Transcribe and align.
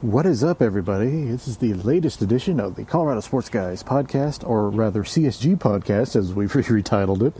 What 0.00 0.26
is 0.26 0.44
up, 0.44 0.62
everybody? 0.62 1.24
This 1.24 1.48
is 1.48 1.56
the 1.56 1.74
latest 1.74 2.22
edition 2.22 2.60
of 2.60 2.76
the 2.76 2.84
Colorado 2.84 3.18
Sports 3.18 3.48
Guys 3.48 3.82
podcast, 3.82 4.48
or 4.48 4.70
rather 4.70 5.02
CSG 5.02 5.58
podcast, 5.58 6.14
as 6.14 6.32
we've 6.32 6.52
retitled 6.52 7.22
it. 7.22 7.34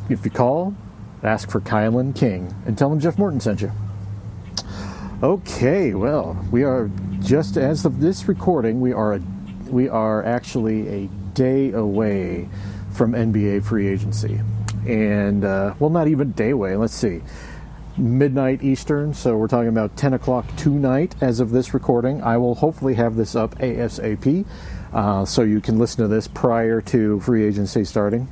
if 0.09 0.25
you 0.25 0.31
call, 0.31 0.75
ask 1.23 1.49
for 1.49 1.61
Kylan 1.61 2.15
King 2.15 2.53
and 2.65 2.77
tell 2.77 2.91
him 2.91 2.99
Jeff 2.99 3.17
Morton 3.17 3.39
sent 3.39 3.61
you. 3.61 3.71
Okay, 5.23 5.93
well, 5.93 6.35
we 6.49 6.63
are 6.63 6.89
just 7.19 7.55
as 7.55 7.85
of 7.85 7.99
this 7.99 8.27
recording, 8.27 8.81
we 8.81 8.91
are 8.91 9.13
a, 9.13 9.21
we 9.69 9.87
are 9.87 10.25
actually 10.25 10.87
a 10.87 11.07
day 11.35 11.71
away 11.73 12.49
from 12.93 13.11
NBA 13.11 13.63
free 13.63 13.87
agency, 13.87 14.41
and 14.87 15.45
uh, 15.45 15.75
well, 15.77 15.91
not 15.91 16.07
even 16.07 16.31
day 16.31 16.49
away. 16.49 16.75
Let's 16.75 16.95
see, 16.95 17.21
midnight 17.99 18.63
Eastern. 18.63 19.13
So 19.13 19.37
we're 19.37 19.47
talking 19.47 19.67
about 19.67 19.95
10 19.95 20.15
o'clock 20.15 20.43
tonight 20.55 21.13
as 21.21 21.39
of 21.39 21.51
this 21.51 21.75
recording. 21.75 22.23
I 22.23 22.37
will 22.37 22.55
hopefully 22.55 22.95
have 22.95 23.15
this 23.15 23.35
up 23.35 23.53
ASAP, 23.59 24.43
uh, 24.91 25.23
so 25.25 25.43
you 25.43 25.61
can 25.61 25.77
listen 25.77 26.01
to 26.01 26.07
this 26.07 26.27
prior 26.27 26.81
to 26.81 27.19
free 27.19 27.45
agency 27.45 27.85
starting. 27.85 28.27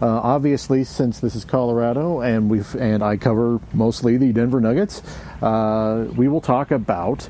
Uh, 0.00 0.06
obviously, 0.06 0.84
since 0.84 1.20
this 1.20 1.34
is 1.34 1.44
Colorado 1.44 2.20
and 2.20 2.48
we 2.48 2.62
and 2.78 3.02
I 3.02 3.16
cover 3.16 3.60
mostly 3.72 4.16
the 4.16 4.32
Denver 4.32 4.60
Nuggets, 4.60 5.02
uh, 5.42 6.06
we 6.16 6.28
will 6.28 6.40
talk 6.40 6.70
about 6.70 7.28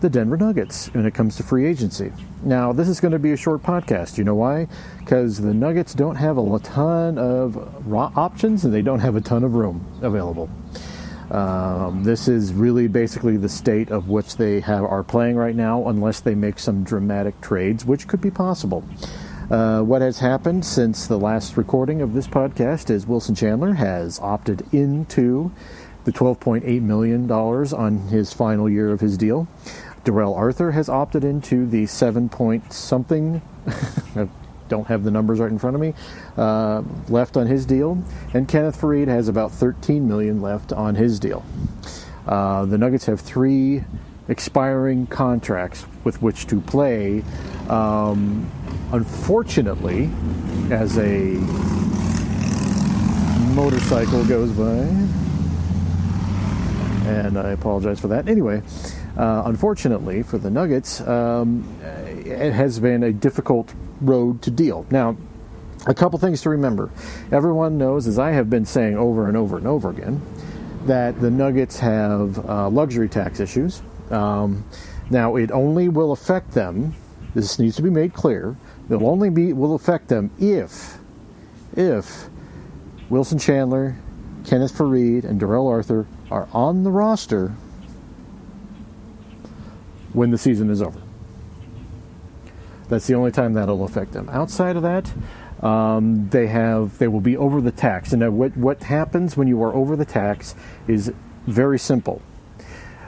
the 0.00 0.08
Denver 0.08 0.38
Nuggets 0.38 0.86
when 0.94 1.04
it 1.04 1.12
comes 1.12 1.36
to 1.36 1.42
free 1.42 1.66
agency. 1.66 2.10
Now, 2.42 2.72
this 2.72 2.88
is 2.88 3.00
going 3.00 3.12
to 3.12 3.18
be 3.18 3.32
a 3.32 3.36
short 3.36 3.62
podcast. 3.62 4.16
You 4.16 4.24
know 4.24 4.34
why? 4.34 4.66
Because 4.98 5.38
the 5.38 5.52
Nuggets 5.52 5.92
don't 5.92 6.16
have 6.16 6.38
a 6.38 6.58
ton 6.60 7.18
of 7.18 7.92
options 7.94 8.64
and 8.64 8.72
they 8.72 8.82
don't 8.82 9.00
have 9.00 9.16
a 9.16 9.20
ton 9.20 9.44
of 9.44 9.54
room 9.54 9.84
available. 10.00 10.48
Um, 11.30 12.02
this 12.02 12.26
is 12.26 12.52
really 12.52 12.88
basically 12.88 13.36
the 13.36 13.48
state 13.48 13.90
of 13.90 14.08
which 14.08 14.36
they 14.36 14.60
have 14.60 14.82
are 14.84 15.04
playing 15.04 15.36
right 15.36 15.54
now, 15.54 15.86
unless 15.88 16.20
they 16.20 16.34
make 16.34 16.58
some 16.58 16.82
dramatic 16.82 17.40
trades, 17.40 17.84
which 17.84 18.08
could 18.08 18.20
be 18.20 18.30
possible. 18.30 18.82
Uh, 19.50 19.82
what 19.82 20.00
has 20.00 20.20
happened 20.20 20.64
since 20.64 21.08
the 21.08 21.18
last 21.18 21.56
recording 21.56 22.00
of 22.00 22.14
this 22.14 22.28
podcast 22.28 22.88
is 22.88 23.04
Wilson 23.04 23.34
Chandler 23.34 23.72
has 23.72 24.20
opted 24.20 24.62
into 24.72 25.50
the 26.04 26.12
$12.8 26.12 26.80
million 26.82 27.28
on 27.28 27.98
his 28.08 28.32
final 28.32 28.70
year 28.70 28.92
of 28.92 29.00
his 29.00 29.18
deal. 29.18 29.48
Darrell 30.04 30.34
Arthur 30.34 30.70
has 30.70 30.88
opted 30.88 31.24
into 31.24 31.66
the 31.66 31.86
7 31.86 32.28
point 32.28 32.72
something, 32.72 33.42
I 34.14 34.28
don't 34.68 34.86
have 34.86 35.02
the 35.02 35.10
numbers 35.10 35.40
right 35.40 35.50
in 35.50 35.58
front 35.58 35.74
of 35.74 35.82
me, 35.82 35.94
uh, 36.36 36.84
left 37.08 37.36
on 37.36 37.48
his 37.48 37.66
deal. 37.66 38.00
And 38.32 38.46
Kenneth 38.46 38.80
Faried 38.80 39.08
has 39.08 39.26
about 39.26 39.50
13 39.50 40.06
million 40.06 40.40
left 40.40 40.72
on 40.72 40.94
his 40.94 41.18
deal. 41.18 41.44
Uh, 42.24 42.66
the 42.66 42.78
Nuggets 42.78 43.06
have 43.06 43.20
three 43.20 43.82
expiring 44.28 45.08
contracts 45.08 45.84
with 46.04 46.22
which 46.22 46.46
to 46.46 46.60
play. 46.60 47.24
Um, 47.68 48.48
unfortunately, 48.92 50.10
as 50.70 50.98
a 50.98 51.34
motorcycle 53.54 54.24
goes 54.26 54.50
by, 54.52 54.86
and 57.08 57.38
I 57.38 57.50
apologize 57.50 57.98
for 58.00 58.08
that. 58.08 58.28
Anyway, 58.28 58.62
uh, 59.16 59.42
unfortunately 59.46 60.22
for 60.22 60.38
the 60.38 60.50
Nuggets, 60.50 61.00
um, 61.02 61.66
it 62.24 62.52
has 62.52 62.78
been 62.78 63.02
a 63.02 63.12
difficult 63.12 63.74
road 64.00 64.42
to 64.42 64.50
deal. 64.50 64.86
Now, 64.90 65.16
a 65.86 65.94
couple 65.94 66.18
things 66.18 66.42
to 66.42 66.50
remember. 66.50 66.90
Everyone 67.32 67.78
knows, 67.78 68.06
as 68.06 68.18
I 68.18 68.30
have 68.32 68.50
been 68.50 68.64
saying 68.64 68.96
over 68.96 69.28
and 69.28 69.36
over 69.36 69.56
and 69.56 69.66
over 69.66 69.90
again, 69.90 70.20
that 70.86 71.20
the 71.20 71.30
Nuggets 71.30 71.78
have 71.78 72.38
uh, 72.48 72.68
luxury 72.68 73.08
tax 73.08 73.40
issues. 73.40 73.82
Um, 74.10 74.64
now, 75.10 75.36
it 75.36 75.50
only 75.50 75.88
will 75.88 76.12
affect 76.12 76.52
them. 76.52 76.94
This 77.34 77.58
needs 77.58 77.76
to 77.76 77.82
be 77.82 77.90
made 77.90 78.12
clear. 78.12 78.56
It'll 78.90 79.08
only 79.08 79.30
be 79.30 79.52
will 79.52 79.74
affect 79.74 80.08
them 80.08 80.30
if, 80.38 80.98
if 81.76 82.28
Wilson 83.08 83.38
Chandler, 83.38 83.96
Kenneth 84.44 84.76
Faried, 84.76 85.24
and 85.24 85.38
Darrell 85.38 85.68
Arthur 85.68 86.06
are 86.30 86.48
on 86.52 86.82
the 86.82 86.90
roster 86.90 87.54
when 90.12 90.32
the 90.32 90.38
season 90.38 90.70
is 90.70 90.82
over. 90.82 91.00
That's 92.88 93.06
the 93.06 93.14
only 93.14 93.30
time 93.30 93.54
that'll 93.54 93.84
affect 93.84 94.12
them. 94.12 94.28
Outside 94.28 94.74
of 94.74 94.82
that, 94.82 95.12
um, 95.64 96.28
they 96.30 96.48
have 96.48 96.98
they 96.98 97.06
will 97.06 97.20
be 97.20 97.36
over 97.36 97.60
the 97.60 97.70
tax. 97.70 98.12
And 98.12 98.36
what 98.36 98.56
what 98.56 98.82
happens 98.82 99.36
when 99.36 99.46
you 99.46 99.62
are 99.62 99.72
over 99.72 99.94
the 99.94 100.04
tax 100.04 100.56
is 100.88 101.12
very 101.46 101.78
simple 101.78 102.22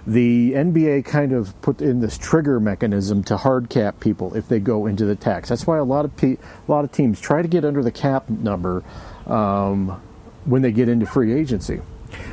the 0.07 0.53
NBA 0.53 1.05
kind 1.05 1.33
of 1.33 1.61
put 1.63 1.81
in 1.81 2.01
this 2.01 2.19
trigger 2.19 2.59
mechanism 2.59 3.23
to 3.25 3.37
hard 3.37 3.71
cap 3.71 4.01
people 4.01 4.35
if 4.35 4.49
they 4.49 4.59
go 4.59 4.87
into 4.87 5.05
the 5.05 5.15
tax. 5.15 5.49
That's 5.49 5.67
why 5.67 5.79
a 5.79 5.85
lot 5.85 6.05
of 6.05 6.17
pe- 6.17 6.37
a 6.37 6.71
lot 6.71 6.85
of 6.85 6.91
teams 6.91 7.21
try 7.21 7.41
to 7.41 7.49
get 7.49 7.65
under 7.65 7.83
the 7.83 7.93
cap 7.93 8.29
number 8.29 8.83
um, 9.27 10.01
when 10.45 10.62
they 10.62 10.73
get 10.73 10.89
into 10.89 11.07
free 11.07 11.33
agency, 11.33 11.81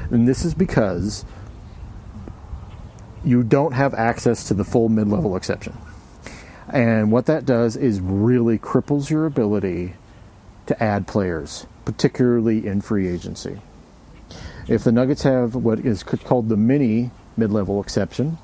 and 0.09 0.27
this 0.27 0.43
is 0.43 0.53
because 0.53 1.25
you 3.23 3.43
don't 3.43 3.73
have 3.73 3.93
access 3.93 4.47
to 4.47 4.53
the 4.53 4.63
full 4.63 4.89
mid-level 4.89 5.35
exception. 5.35 5.77
And 6.71 7.11
what 7.11 7.25
that 7.25 7.45
does 7.45 7.75
is 7.75 7.99
really 7.99 8.57
cripples 8.57 9.09
your 9.09 9.25
ability 9.25 9.95
to 10.67 10.83
add 10.83 11.07
players, 11.07 11.67
particularly 11.83 12.65
in 12.65 12.81
free 12.81 13.07
agency. 13.07 13.59
If 14.67 14.83
the 14.83 14.91
Nuggets 14.91 15.23
have 15.23 15.55
what 15.55 15.79
is 15.79 16.03
called 16.03 16.47
the 16.47 16.57
mini 16.57 17.11
mid-level 17.39 17.81
exception, 17.81 18.37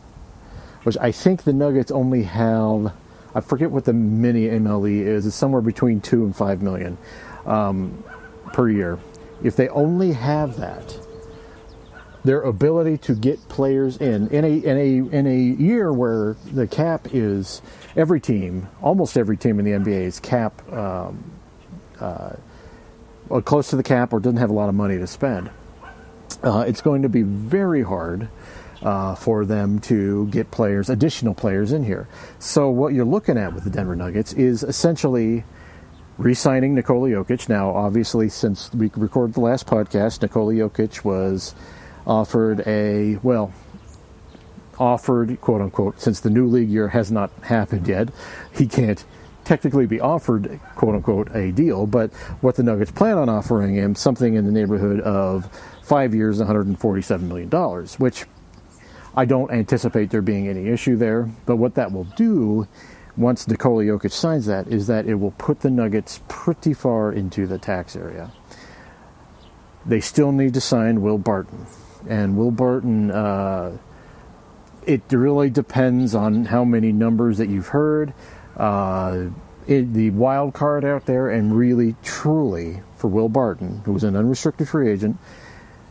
which 0.83 0.97
I 1.00 1.11
think 1.11 1.44
the 1.44 1.53
Nuggets 1.53 1.91
only 1.91 2.23
have. 2.23 2.94
I 3.33 3.41
forget 3.41 3.69
what 3.69 3.85
the 3.85 3.94
mini 3.94 4.47
MLE 4.47 5.01
is. 5.01 5.25
It's 5.25 5.35
somewhere 5.35 5.61
between 5.61 6.01
two 6.01 6.23
and 6.23 6.35
five 6.35 6.61
million 6.61 6.97
um, 7.45 8.03
per 8.53 8.69
year. 8.69 8.97
If 9.44 9.55
they 9.57 9.67
only 9.69 10.13
have 10.13 10.57
that, 10.57 10.97
their 12.23 12.41
ability 12.41 12.97
to 12.97 13.16
get 13.16 13.47
players 13.49 13.97
in 13.97 14.29
in 14.29 14.43
a 14.43 14.58
in 14.58 14.78
a 14.78 15.16
in 15.16 15.28
a 15.28 15.37
year 15.37 15.93
where 15.93 16.35
the 16.52 16.66
cap 16.66 17.09
is 17.14 17.61
every 17.96 18.20
team, 18.20 18.67
almost 18.81 19.17
every 19.17 19.37
team 19.37 19.59
in 19.59 19.66
the 19.66 19.72
NBA 19.72 20.02
is 20.02 20.20
cap 20.20 20.61
um, 20.73 21.31
uh, 21.99 22.34
close 23.43 23.70
to 23.70 23.75
the 23.75 23.84
cap 23.84 24.11
or 24.11 24.20
doesn't 24.20 24.37
have 24.37 24.49
a 24.49 24.53
lot 24.53 24.70
of 24.70 24.75
money 24.75 24.97
to 24.97 25.08
spend. 25.08 25.49
Uh, 26.43 26.66
it's 26.67 26.81
going 26.81 27.03
to 27.03 27.09
be 27.09 27.22
very 27.22 27.84
hard 27.84 28.28
uh, 28.85 29.16
for 29.16 29.46
them 29.46 29.79
to 29.79 30.28
get 30.28 30.52
players, 30.52 30.90
additional 30.90 31.34
players 31.34 31.73
in 31.73 31.84
here. 31.84 32.08
So 32.40 32.70
what 32.70 32.93
you're 32.93 33.03
looking 33.03 33.37
at 33.37 33.53
with 33.53 33.64
the 33.64 33.70
Denver 33.72 33.96
Nuggets 33.96 34.32
is 34.34 34.61
essentially 34.61 35.43
re-signing 36.20 36.76
Nikola 36.76 37.09
Jokic. 37.09 37.49
Now, 37.49 37.72
obviously, 37.72 38.29
since 38.29 38.72
we 38.73 38.91
recorded 38.96 39.34
the 39.34 39.41
last 39.41 39.66
podcast, 39.66 40.22
Nikola 40.22 40.53
Jokic 40.53 41.03
was 41.03 41.55
offered 42.05 42.61
a 42.67 43.16
well 43.23 43.52
offered 44.78 45.40
quote 45.41 45.61
unquote 45.61 45.99
since 45.99 46.20
the 46.20 46.29
new 46.29 46.46
league 46.46 46.70
year 46.70 46.90
has 46.90 47.09
not 47.09 47.32
happened 47.43 47.87
yet 47.87 48.09
he 48.53 48.67
can't 48.67 49.05
technically 49.46 49.85
be 49.85 50.02
offered, 50.02 50.59
quote 50.76 50.96
unquote, 50.96 51.34
a 51.34 51.52
deal, 51.52 51.87
but 51.87 52.11
what 52.41 52.55
the 52.55 52.64
Nuggets 52.64 52.91
plan 52.91 53.17
on 53.17 53.29
offering 53.29 53.76
him 53.76 53.96
something 53.96 54.34
in 54.34 54.46
the 54.46 54.52
neighborhood 54.52 54.99
of 55.02 55.49
five 55.84 56.14
years, 56.14 56.41
$147 56.41 57.22
million, 57.22 57.49
which 57.99 58.26
I 59.16 59.26
don't 59.26 59.52
anticipate 59.52 60.09
there 60.09 60.22
being 60.22 60.47
any 60.47 60.67
issue 60.67 60.97
there. 60.97 61.29
But 61.46 61.56
what 61.56 61.76
that 61.76 61.91
will 61.91 62.03
do 62.03 62.67
once 63.17 63.47
Nikola 63.47 63.84
Jokic 63.84 64.12
signs 64.12 64.46
that 64.47 64.67
is 64.67 64.88
that 64.88 65.06
it 65.06 65.16
will 65.16 65.32
put 65.32 65.62
the 65.62 65.70
Nuggets 65.70 66.22
pretty 66.28 66.73
far 66.73 67.12
into 67.12 67.47
the 67.47 67.58
tax 67.58 67.96
area. 67.96 68.32
They 69.85 70.02
still 70.02 70.32
need 70.32 70.53
to 70.56 70.62
sign 70.62 71.02
Will 71.02 71.17
Barton. 71.17 71.66
And 72.09 72.38
Will 72.38 72.52
Barton, 72.52 73.12
uh, 73.12 73.78
it 74.85 75.02
really 75.12 75.50
depends 75.50 76.14
on 76.14 76.46
how 76.46 76.66
many 76.66 76.91
numbers 76.91 77.38
that 77.38 77.47
you've 77.47 77.70
heard. 77.70 78.14
Uh, 78.58 79.28
it, 79.68 79.94
the 79.94 80.09
wild 80.11 80.53
card 80.53 80.85
out 80.85 81.06
there, 81.06 81.29
and 81.29 81.56
really, 81.58 81.96
truly, 82.03 82.82
for 82.96 83.08
Will 83.08 83.29
Barton, 83.29 83.82
who 83.85 83.96
is 83.96 84.03
an 84.03 84.16
unrestricted 84.16 84.70
free 84.70 84.91
agent, 84.91 85.18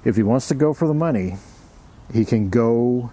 if 0.04 0.16
he 0.16 0.22
wants 0.22 0.48
to 0.48 0.54
go 0.54 0.72
for 0.74 0.86
the 0.86 0.94
money, 0.94 1.36
he 2.12 2.24
can 2.24 2.50
go 2.50 3.10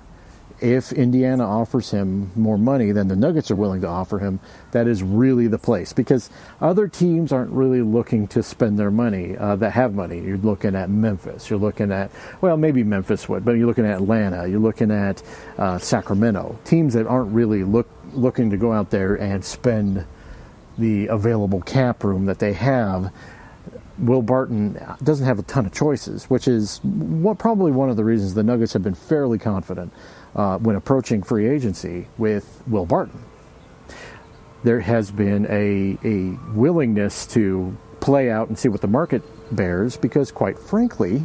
if 0.61 0.93
Indiana 0.93 1.43
offers 1.43 1.89
him 1.89 2.31
more 2.35 2.57
money 2.57 2.91
than 2.91 3.07
the 3.07 3.15
Nuggets 3.15 3.49
are 3.49 3.55
willing 3.55 3.81
to 3.81 3.87
offer 3.87 4.19
him, 4.19 4.39
that 4.71 4.87
is 4.87 5.01
really 5.01 5.47
the 5.47 5.57
place 5.57 5.91
because 5.91 6.29
other 6.61 6.87
teams 6.87 7.31
aren't 7.31 7.51
really 7.51 7.81
looking 7.81 8.27
to 8.27 8.43
spend 8.43 8.77
their 8.77 8.91
money 8.91 9.35
uh, 9.35 9.55
that 9.55 9.71
have 9.71 9.95
money. 9.95 10.19
You're 10.19 10.37
looking 10.37 10.75
at 10.75 10.89
Memphis, 10.89 11.49
you're 11.49 11.59
looking 11.59 11.91
at, 11.91 12.11
well, 12.41 12.57
maybe 12.57 12.83
Memphis 12.83 13.27
would, 13.27 13.43
but 13.43 13.53
you're 13.53 13.65
looking 13.65 13.87
at 13.87 13.95
Atlanta, 13.95 14.47
you're 14.47 14.59
looking 14.59 14.91
at 14.91 15.23
uh, 15.57 15.79
Sacramento, 15.79 16.59
teams 16.63 16.93
that 16.93 17.07
aren't 17.07 17.33
really 17.33 17.63
look, 17.63 17.89
looking 18.13 18.51
to 18.51 18.57
go 18.57 18.71
out 18.71 18.91
there 18.91 19.15
and 19.15 19.43
spend 19.43 20.05
the 20.77 21.07
available 21.07 21.61
cap 21.61 22.03
room 22.03 22.25
that 22.27 22.37
they 22.37 22.53
have. 22.53 23.11
Will 23.97 24.21
Barton 24.21 24.79
doesn't 25.03 25.25
have 25.25 25.39
a 25.39 25.43
ton 25.43 25.65
of 25.65 25.73
choices, 25.73 26.25
which 26.25 26.47
is 26.47 26.79
what 26.83 27.37
probably 27.37 27.71
one 27.71 27.89
of 27.89 27.97
the 27.97 28.03
reasons 28.03 28.33
the 28.33 28.43
Nuggets 28.43 28.73
have 28.73 28.83
been 28.83 28.95
fairly 28.95 29.37
confident 29.37 29.93
uh, 30.35 30.57
when 30.57 30.75
approaching 30.75 31.21
free 31.23 31.47
agency 31.47 32.07
with 32.17 32.63
Will 32.67 32.85
Barton. 32.85 33.23
There 34.63 34.79
has 34.79 35.11
been 35.11 35.45
a, 35.47 35.97
a 36.07 36.37
willingness 36.55 37.25
to 37.27 37.75
play 37.99 38.31
out 38.31 38.47
and 38.47 38.57
see 38.57 38.69
what 38.69 38.81
the 38.81 38.87
market 38.87 39.23
bears 39.55 39.97
because, 39.97 40.31
quite 40.31 40.57
frankly, 40.57 41.23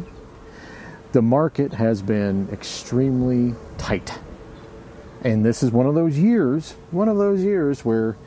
the 1.13 1.21
market 1.21 1.73
has 1.73 2.01
been 2.01 2.49
extremely 2.51 3.55
tight. 3.77 4.19
And 5.23 5.45
this 5.45 5.63
is 5.63 5.71
one 5.71 5.85
of 5.85 5.95
those 5.95 6.17
years, 6.17 6.75
one 6.91 7.07
of 7.07 7.17
those 7.17 7.43
years 7.43 7.83
where 7.83 8.17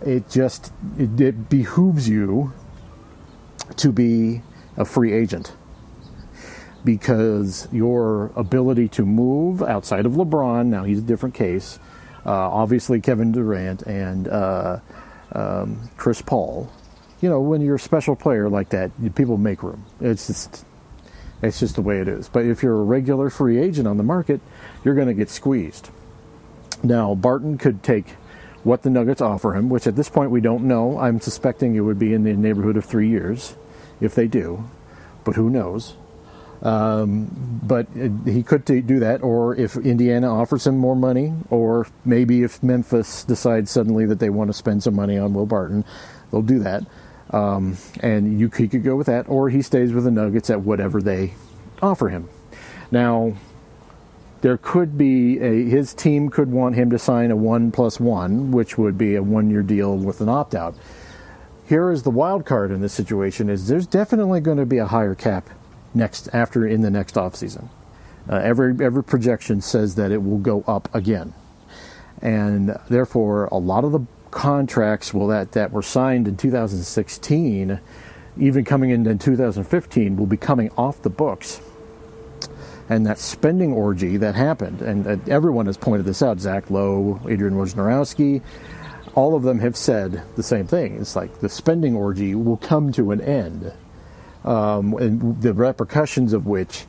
it 0.00 0.28
just 0.28 0.72
it, 0.98 1.20
it 1.20 1.48
behooves 1.48 2.08
you 2.08 2.52
to 3.76 3.92
be 3.92 4.42
a 4.76 4.84
free 4.84 5.12
agent 5.12 5.52
because 6.84 7.68
your 7.70 8.32
ability 8.36 8.88
to 8.88 9.06
move 9.06 9.62
outside 9.62 10.06
of 10.06 10.12
LeBron, 10.12 10.66
now 10.66 10.84
he's 10.84 10.98
a 10.98 11.02
different 11.02 11.34
case, 11.34 11.78
uh, 12.26 12.30
obviously 12.30 13.00
Kevin 13.00 13.32
Durant 13.32 13.82
and 13.82 14.28
uh, 14.28 14.78
um, 15.32 15.90
Chris 15.96 16.22
Paul. 16.22 16.70
You 17.20 17.28
know, 17.28 17.40
when 17.40 17.60
you're 17.60 17.76
a 17.76 17.80
special 17.80 18.16
player 18.16 18.48
like 18.48 18.70
that, 18.70 18.90
people 19.14 19.36
make 19.36 19.62
room. 19.62 19.84
It's 20.00 20.26
just, 20.26 20.64
it's 21.40 21.60
just 21.60 21.76
the 21.76 21.82
way 21.82 22.00
it 22.00 22.08
is. 22.08 22.28
But 22.28 22.46
if 22.46 22.62
you're 22.62 22.80
a 22.80 22.84
regular 22.84 23.30
free 23.30 23.58
agent 23.58 23.86
on 23.86 23.96
the 23.96 24.02
market, 24.02 24.40
you're 24.84 24.96
going 24.96 25.06
to 25.06 25.14
get 25.14 25.30
squeezed. 25.30 25.90
Now, 26.82 27.14
Barton 27.14 27.58
could 27.58 27.84
take 27.84 28.16
what 28.64 28.82
the 28.82 28.90
Nuggets 28.90 29.20
offer 29.20 29.54
him, 29.54 29.68
which 29.68 29.86
at 29.86 29.96
this 29.96 30.08
point 30.08 30.30
we 30.30 30.40
don't 30.40 30.64
know. 30.64 30.98
I'm 30.98 31.20
suspecting 31.20 31.74
it 31.74 31.80
would 31.80 31.98
be 31.98 32.14
in 32.14 32.22
the 32.22 32.32
neighborhood 32.32 32.76
of 32.76 32.84
three 32.84 33.08
years, 33.08 33.56
if 34.00 34.14
they 34.14 34.26
do, 34.26 34.64
but 35.24 35.34
who 35.34 35.50
knows? 35.50 35.96
Um, 36.62 37.60
but 37.64 37.88
he 38.24 38.44
could 38.44 38.64
do 38.64 39.00
that, 39.00 39.22
or 39.22 39.56
if 39.56 39.76
Indiana 39.76 40.32
offers 40.32 40.66
him 40.66 40.78
more 40.78 40.94
money, 40.94 41.32
or 41.50 41.88
maybe 42.04 42.44
if 42.44 42.62
Memphis 42.62 43.24
decides 43.24 43.70
suddenly 43.70 44.06
that 44.06 44.20
they 44.20 44.30
want 44.30 44.48
to 44.48 44.54
spend 44.54 44.84
some 44.84 44.94
money 44.94 45.18
on 45.18 45.34
Will 45.34 45.46
Barton, 45.46 45.84
they'll 46.30 46.42
do 46.42 46.60
that. 46.60 46.84
Um, 47.30 47.78
and 48.00 48.38
you 48.38 48.48
he 48.48 48.68
could 48.68 48.84
go 48.84 48.94
with 48.94 49.08
that, 49.08 49.28
or 49.28 49.48
he 49.48 49.62
stays 49.62 49.92
with 49.92 50.04
the 50.04 50.12
Nuggets 50.12 50.50
at 50.50 50.60
whatever 50.60 51.02
they 51.02 51.34
offer 51.80 52.08
him. 52.10 52.28
Now, 52.92 53.34
there 54.42 54.58
could 54.58 54.98
be 54.98 55.38
a 55.38 55.64
his 55.64 55.94
team 55.94 56.28
could 56.28 56.50
want 56.50 56.74
him 56.74 56.90
to 56.90 56.98
sign 56.98 57.30
a 57.30 57.36
one 57.36 57.70
plus 57.70 57.98
one, 57.98 58.50
which 58.50 58.76
would 58.76 58.98
be 58.98 59.14
a 59.14 59.22
one 59.22 59.48
year 59.48 59.62
deal 59.62 59.96
with 59.96 60.20
an 60.20 60.28
opt 60.28 60.54
out. 60.54 60.74
Here 61.66 61.90
is 61.90 62.02
the 62.02 62.10
wild 62.10 62.44
card 62.44 62.70
in 62.72 62.80
this 62.80 62.92
situation: 62.92 63.48
is 63.48 63.68
there's 63.68 63.86
definitely 63.86 64.40
going 64.40 64.58
to 64.58 64.66
be 64.66 64.78
a 64.78 64.86
higher 64.86 65.14
cap 65.14 65.48
next 65.94 66.28
after 66.32 66.66
in 66.66 66.82
the 66.82 66.90
next 66.90 67.16
off 67.16 67.36
season. 67.36 67.70
Uh, 68.28 68.36
every 68.36 68.74
every 68.84 69.04
projection 69.04 69.60
says 69.60 69.94
that 69.94 70.10
it 70.10 70.22
will 70.22 70.38
go 70.38 70.64
up 70.66 70.92
again, 70.92 71.32
and 72.20 72.76
therefore 72.90 73.46
a 73.46 73.58
lot 73.58 73.84
of 73.84 73.92
the 73.92 74.00
contracts 74.32 75.14
will 75.14 75.28
that 75.28 75.52
that 75.52 75.70
were 75.70 75.82
signed 75.82 76.26
in 76.26 76.36
2016, 76.36 77.78
even 78.38 78.64
coming 78.64 78.90
into 78.90 79.14
2015, 79.14 80.16
will 80.16 80.26
be 80.26 80.36
coming 80.36 80.68
off 80.76 81.00
the 81.02 81.10
books. 81.10 81.60
And 82.88 83.06
that 83.06 83.18
spending 83.18 83.72
orgy 83.72 84.16
that 84.18 84.34
happened, 84.34 84.82
and 84.82 85.06
uh, 85.06 85.16
everyone 85.28 85.66
has 85.66 85.76
pointed 85.76 86.04
this 86.04 86.22
out. 86.22 86.40
Zach 86.40 86.70
Lowe, 86.70 87.20
Adrian 87.28 87.54
Wojnarowski, 87.54 88.42
all 89.14 89.34
of 89.34 89.42
them 89.42 89.60
have 89.60 89.76
said 89.76 90.22
the 90.36 90.42
same 90.42 90.66
thing. 90.66 91.00
It's 91.00 91.16
like 91.16 91.40
the 91.40 91.48
spending 91.48 91.94
orgy 91.94 92.34
will 92.34 92.56
come 92.56 92.92
to 92.92 93.12
an 93.12 93.20
end 93.20 93.72
um, 94.44 94.94
and 94.94 95.40
the 95.40 95.52
repercussions 95.52 96.32
of 96.32 96.46
which, 96.46 96.86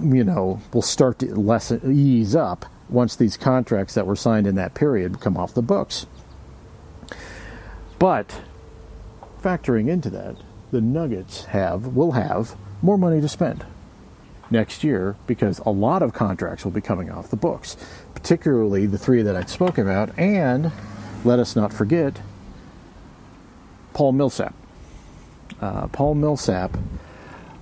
you 0.00 0.24
know, 0.24 0.60
will 0.72 0.82
start 0.82 1.18
to 1.20 1.34
lessen, 1.34 1.80
ease 1.92 2.34
up 2.34 2.66
once 2.88 3.16
these 3.16 3.36
contracts 3.36 3.94
that 3.94 4.06
were 4.06 4.16
signed 4.16 4.46
in 4.46 4.56
that 4.56 4.74
period 4.74 5.20
come 5.20 5.36
off 5.36 5.54
the 5.54 5.62
books. 5.62 6.06
But 7.98 8.42
factoring 9.42 9.88
into 9.88 10.10
that, 10.10 10.36
the 10.70 10.80
Nuggets 10.80 11.46
have 11.46 11.88
will 11.88 12.12
have 12.12 12.56
more 12.82 12.98
money 12.98 13.20
to 13.20 13.28
spend 13.28 13.64
next 14.54 14.82
year 14.82 15.16
because 15.26 15.58
a 15.66 15.70
lot 15.70 16.02
of 16.02 16.14
contracts 16.14 16.64
will 16.64 16.72
be 16.72 16.80
coming 16.80 17.10
off 17.10 17.28
the 17.28 17.36
books, 17.36 17.76
particularly 18.14 18.86
the 18.86 18.96
three 18.96 19.20
that 19.20 19.36
I 19.36 19.44
spoke 19.44 19.76
about, 19.76 20.18
and 20.18 20.72
let 21.24 21.38
us 21.38 21.54
not 21.54 21.72
forget 21.72 22.20
Paul 23.92 24.12
Millsap. 24.12 24.54
Uh, 25.60 25.88
Paul 25.88 26.14
Millsap 26.14 26.76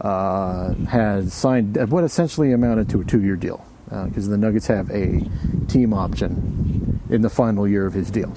uh, 0.00 0.74
had 0.84 1.32
signed 1.32 1.76
what 1.90 2.04
essentially 2.04 2.52
amounted 2.52 2.88
to 2.90 3.00
a 3.00 3.04
two-year 3.04 3.36
deal 3.36 3.64
because 3.86 4.28
uh, 4.28 4.30
the 4.30 4.38
Nuggets 4.38 4.66
have 4.66 4.90
a 4.90 5.22
team 5.68 5.92
option 5.92 7.00
in 7.10 7.22
the 7.22 7.30
final 7.30 7.66
year 7.66 7.86
of 7.86 7.94
his 7.94 8.10
deal. 8.10 8.32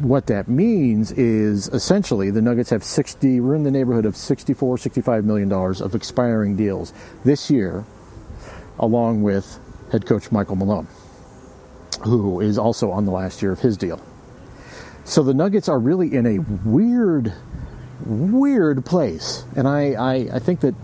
What 0.00 0.26
that 0.26 0.46
means 0.46 1.10
is 1.12 1.68
essentially 1.68 2.30
the 2.30 2.42
Nuggets 2.42 2.68
have 2.68 2.84
60, 2.84 3.40
we're 3.40 3.54
in 3.54 3.62
the 3.62 3.70
neighborhood 3.70 4.04
of 4.04 4.14
64, 4.14 4.76
65 4.76 5.24
million 5.24 5.48
dollars 5.48 5.80
of 5.80 5.94
expiring 5.94 6.54
deals 6.54 6.92
this 7.24 7.50
year, 7.50 7.84
along 8.78 9.22
with 9.22 9.58
head 9.92 10.04
coach 10.04 10.30
Michael 10.30 10.56
Malone, 10.56 10.86
who 12.02 12.40
is 12.40 12.58
also 12.58 12.90
on 12.90 13.06
the 13.06 13.10
last 13.10 13.40
year 13.40 13.52
of 13.52 13.60
his 13.60 13.78
deal. 13.78 13.98
So 15.04 15.22
the 15.22 15.32
Nuggets 15.32 15.66
are 15.66 15.78
really 15.78 16.14
in 16.14 16.26
a 16.26 16.38
weird, 16.68 17.32
weird 18.04 18.84
place, 18.84 19.44
and 19.56 19.66
I, 19.66 19.92
I, 19.92 20.14
I 20.34 20.38
think 20.40 20.60
that 20.60 20.74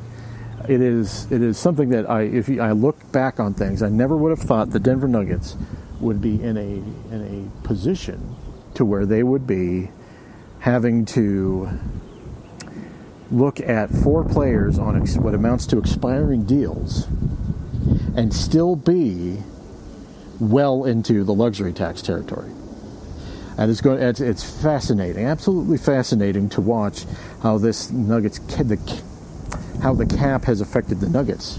it 0.69 0.81
is 0.81 1.31
it 1.31 1.42
is 1.42 1.59
something 1.59 1.90
that 1.90 2.09
I 2.09 2.23
if 2.23 2.49
I 2.49 2.71
look 2.71 3.12
back 3.12 3.40
on 3.40 3.52
things, 3.52 3.83
I 3.83 3.90
never 3.90 4.16
would 4.16 4.31
have 4.31 4.47
thought 4.49 4.71
the 4.71 4.81
Denver 4.81 5.09
Nuggets 5.09 5.57
would 6.00 6.23
be 6.23 6.42
in 6.42 6.57
a 6.57 7.14
in 7.14 7.50
a 7.52 7.66
position 7.66 8.37
to 8.75 8.85
where 8.85 9.07
they 9.07 9.23
would 9.23 9.47
be 9.47 9.91
having 10.61 11.05
to 11.05 11.69
look 13.31 13.61
at 13.61 13.91
four 13.91 14.25
players 14.25 14.79
on 14.79 15.00
ex- 15.00 15.17
what 15.17 15.35
amounts 15.35 15.67
to 15.67 15.79
expiring 15.79 16.45
deals 16.45 17.07
and 18.14 18.33
still 18.33 18.76
be 18.76 19.38
well 20.38 20.85
into 20.85 21.25
the 21.25 21.33
luxury 21.33 21.73
tax 21.73 22.02
territory 22.02 22.52
and 23.57 23.71
it's 23.71 23.81
going. 23.81 24.02
It's, 24.02 24.21
it's 24.21 24.62
fascinating, 24.62 25.26
absolutely 25.26 25.79
fascinating 25.79 26.49
to 26.50 26.61
watch 26.61 27.05
how 27.43 27.59
this 27.59 27.91
Nuggets, 27.91 28.38
the, 28.38 29.02
how 29.83 29.95
the 29.95 30.07
cap 30.07 30.45
has 30.45 30.61
affected 30.61 31.00
the 31.00 31.09
Nuggets. 31.09 31.59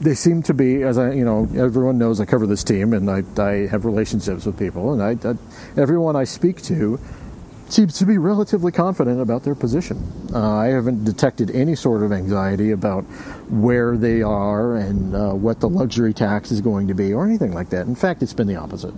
They 0.00 0.14
seem 0.14 0.42
to 0.44 0.54
be, 0.54 0.82
as 0.82 0.96
I, 0.96 1.12
you 1.12 1.24
know, 1.24 1.46
everyone 1.56 1.98
knows 1.98 2.20
I 2.20 2.24
cover 2.24 2.46
this 2.46 2.64
team 2.64 2.94
and 2.94 3.10
I, 3.10 3.22
I 3.40 3.66
have 3.66 3.84
relationships 3.84 4.46
with 4.46 4.58
people, 4.58 4.94
and 4.94 5.02
I, 5.02 5.28
I 5.28 5.34
everyone 5.78 6.16
I 6.16 6.24
speak 6.24 6.62
to 6.62 6.98
seems 7.68 7.98
to 7.98 8.06
be 8.06 8.18
relatively 8.18 8.72
confident 8.72 9.20
about 9.20 9.44
their 9.44 9.54
position. 9.54 9.98
Uh, 10.32 10.56
I 10.56 10.68
haven't 10.68 11.04
detected 11.04 11.50
any 11.50 11.76
sort 11.76 12.02
of 12.02 12.12
anxiety 12.12 12.72
about 12.72 13.02
where 13.48 13.96
they 13.96 14.22
are 14.22 14.76
and 14.76 15.14
uh, 15.14 15.32
what 15.32 15.60
the 15.60 15.68
luxury 15.68 16.12
tax 16.12 16.50
is 16.50 16.60
going 16.60 16.88
to 16.88 16.94
be 16.94 17.12
or 17.12 17.24
anything 17.24 17.52
like 17.52 17.70
that. 17.70 17.86
In 17.86 17.94
fact, 17.94 18.22
it's 18.22 18.32
been 18.32 18.48
the 18.48 18.56
opposite. 18.56 18.94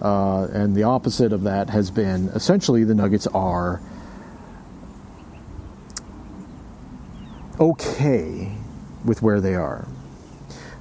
Uh, 0.00 0.46
and 0.52 0.74
the 0.74 0.84
opposite 0.84 1.32
of 1.32 1.42
that 1.42 1.68
has 1.70 1.90
been 1.90 2.28
essentially 2.28 2.84
the 2.84 2.94
Nuggets 2.94 3.26
are 3.28 3.82
okay 7.60 8.52
with 9.04 9.22
where 9.22 9.40
they 9.40 9.54
are. 9.54 9.86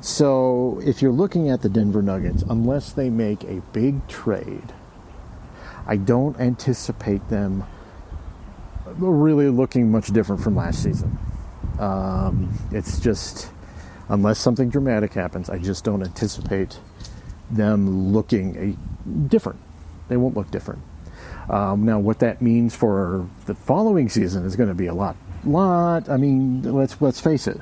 So 0.01 0.79
if 0.85 1.01
you're 1.01 1.11
looking 1.11 1.49
at 1.49 1.61
the 1.61 1.69
Denver 1.69 2.01
Nuggets, 2.01 2.43
unless 2.49 2.93
they 2.93 3.09
make 3.09 3.43
a 3.43 3.61
big 3.73 4.07
trade, 4.07 4.73
I 5.85 5.97
don't 5.97 6.39
anticipate 6.39 7.27
them 7.29 7.65
really 8.95 9.49
looking 9.49 9.91
much 9.91 10.07
different 10.07 10.41
from 10.41 10.55
last 10.55 10.83
season. 10.83 11.17
Um, 11.79 12.57
it's 12.71 12.99
just, 12.99 13.49
unless 14.09 14.39
something 14.39 14.69
dramatic 14.69 15.13
happens, 15.13 15.49
I 15.49 15.57
just 15.59 15.83
don't 15.83 16.03
anticipate 16.03 16.79
them 17.49 18.13
looking 18.13 18.55
a, 18.57 19.27
different. 19.27 19.59
They 20.09 20.17
won't 20.17 20.35
look 20.35 20.51
different. 20.51 20.81
Um, 21.49 21.85
now, 21.85 21.99
what 21.99 22.19
that 22.19 22.41
means 22.41 22.75
for 22.75 23.27
the 23.45 23.55
following 23.55 24.09
season 24.09 24.45
is 24.45 24.55
going 24.55 24.69
to 24.69 24.75
be 24.75 24.87
a 24.87 24.93
lot, 24.93 25.15
lot. 25.45 26.09
I 26.09 26.17
mean, 26.17 26.61
let's 26.63 26.99
let's 27.01 27.21
face 27.21 27.47
it. 27.47 27.59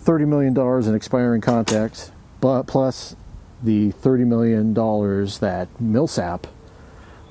Thirty 0.00 0.24
million 0.24 0.54
dollars 0.54 0.86
in 0.86 0.94
expiring 0.94 1.40
contracts, 1.40 2.10
but 2.40 2.64
plus 2.64 3.16
the 3.62 3.90
thirty 3.90 4.24
million 4.24 4.72
dollars 4.72 5.38
that 5.38 5.68
Millsap 5.80 6.46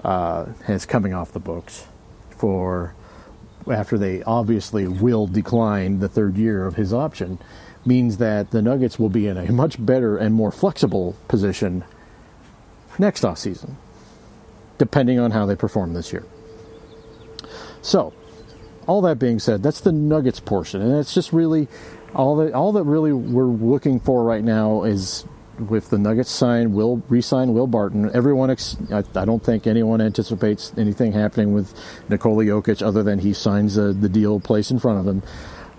uh, 0.03 0.45
has 0.65 0.85
coming 0.85 1.13
off 1.13 1.31
the 1.31 1.39
books 1.39 1.87
for 2.29 2.93
after 3.69 3.97
they 3.97 4.23
obviously 4.23 4.87
will 4.87 5.27
decline 5.27 5.99
the 5.99 6.07
third 6.07 6.37
year 6.37 6.65
of 6.65 6.75
his 6.75 6.93
option 6.93 7.39
means 7.85 8.17
that 8.17 8.51
the 8.51 8.61
Nuggets 8.61 8.99
will 8.99 9.09
be 9.09 9.27
in 9.27 9.37
a 9.37 9.51
much 9.51 9.83
better 9.83 10.17
and 10.17 10.33
more 10.33 10.51
flexible 10.51 11.15
position 11.27 11.83
next 12.97 13.23
offseason, 13.23 13.75
depending 14.77 15.19
on 15.19 15.31
how 15.31 15.45
they 15.45 15.55
perform 15.55 15.93
this 15.93 16.11
year. 16.11 16.25
So, 17.81 18.13
all 18.87 19.01
that 19.01 19.19
being 19.19 19.39
said, 19.39 19.63
that's 19.63 19.81
the 19.81 19.91
Nuggets 19.91 20.39
portion, 20.39 20.81
and 20.81 20.97
it's 20.97 21.13
just 21.13 21.31
really 21.31 21.67
all 22.15 22.37
that 22.37 22.53
all 22.53 22.73
that 22.73 22.83
really 22.83 23.13
we're 23.13 23.43
looking 23.43 23.99
for 23.99 24.23
right 24.23 24.43
now 24.43 24.83
is 24.83 25.25
with 25.59 25.89
the 25.89 25.97
Nuggets 25.97 26.31
sign, 26.31 26.73
will 26.73 27.03
re-sign 27.09 27.53
Will 27.53 27.67
Barton. 27.67 28.09
Everyone, 28.13 28.49
ex- 28.49 28.77
I, 28.91 29.03
I, 29.15 29.25
don't 29.25 29.43
think 29.43 29.67
anyone 29.67 29.99
anticipates 30.01 30.71
anything 30.77 31.11
happening 31.11 31.53
with 31.53 31.73
Nikola 32.07 32.45
Jokic 32.45 32.81
other 32.81 33.03
than 33.03 33.19
he 33.19 33.33
signs 33.33 33.75
the 33.75 33.93
the 33.93 34.09
deal 34.09 34.39
place 34.39 34.71
in 34.71 34.79
front 34.79 34.99
of 34.99 35.07
him. 35.07 35.23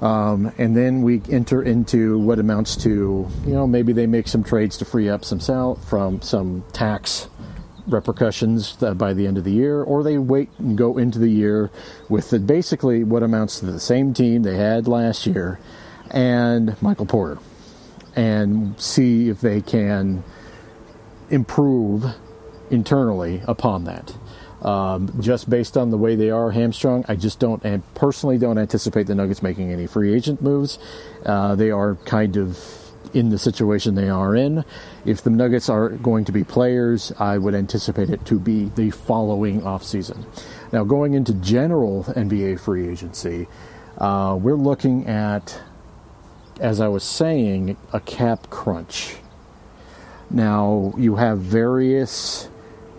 Um, 0.07 0.53
and 0.57 0.75
then 0.77 1.03
we 1.03 1.21
enter 1.31 1.63
into 1.63 2.19
what 2.19 2.39
amounts 2.39 2.75
to, 2.85 3.29
you 3.47 3.53
know, 3.53 3.67
maybe 3.67 3.93
they 3.93 4.07
make 4.07 4.29
some 4.29 4.43
trades 4.43 4.79
to 4.79 4.87
free 4.87 5.11
up 5.11 5.25
some 5.27 5.41
sal- 5.41 5.75
from 5.75 6.23
some 6.23 6.65
tax 6.73 7.29
repercussions 7.87 8.73
by 8.95 9.13
the 9.13 9.27
end 9.27 9.37
of 9.37 9.45
the 9.45 9.53
year, 9.53 9.83
or 9.83 10.03
they 10.03 10.17
wait 10.17 10.49
and 10.59 10.79
go 10.79 10.97
into 10.97 11.19
the 11.19 11.29
year 11.29 11.71
with 12.09 12.31
the, 12.31 12.39
basically 12.39 13.05
what 13.05 13.23
amounts 13.23 13.61
to 13.61 13.67
the 13.67 13.81
same 13.81 14.15
team 14.15 14.43
they 14.43 14.57
had 14.57 14.89
last 14.89 15.27
year 15.27 15.59
and 16.11 16.81
Michael 16.83 17.07
Porter 17.07 17.39
and 18.17 18.79
see 18.81 19.29
if 19.29 19.41
they 19.41 19.61
can 19.61 20.25
improve 21.31 22.05
internally 22.71 23.43
upon 23.47 23.85
that. 23.85 24.15
Um, 24.63 25.11
just 25.21 25.49
based 25.49 25.77
on 25.77 25.91
the 25.91 25.97
way 25.97 26.17
they 26.17 26.31
are 26.31 26.51
hamstrung, 26.51 27.05
I 27.09 27.17
just 27.17 27.39
don't, 27.39 27.65
and 27.65 27.83
personally 27.95 28.37
don't 28.37 28.59
anticipate 28.59 29.07
the 29.07 29.15
Nuggets 29.15 29.43
making 29.43 29.73
any 29.73 29.87
free 29.87 30.15
agent 30.15 30.43
moves. 30.43 30.79
Uh, 31.25 31.55
they 31.55 31.71
are 31.71 31.95
kind 32.05 32.37
of 32.37 32.59
in 33.15 33.31
the 33.31 33.39
situation 33.39 33.95
they 33.95 34.11
are 34.11 34.37
in. 34.37 34.65
If 35.05 35.23
the 35.23 35.31
Nuggets 35.31 35.69
are 35.69 35.89
going 35.89 36.27
to 36.27 36.33
be 36.33 36.45
players, 36.45 37.13
I 37.19 37.39
would 37.39 37.55
anticipate 37.55 38.11
it 38.11 38.25
to 38.27 38.39
be 38.39 38.67
the 38.75 38.91
following 38.91 39.63
offseason. 39.63 40.25
Now, 40.73 40.85
going 40.85 41.15
into 41.15 41.33
general 41.35 42.05
NBA 42.05 42.61
free 42.61 42.89
agency, 42.89 43.49
uh, 43.99 44.39
we're 44.41 44.55
looking 44.55 45.07
at 45.07 45.59
as 46.61 46.81
I 46.81 46.89
was 46.89 47.03
saying, 47.03 47.77
a 47.93 48.01
cap 48.01 48.51
crunch. 48.51 49.17
Now, 50.31 50.95
you 50.97 51.17
have 51.17 51.39
various 51.39 52.49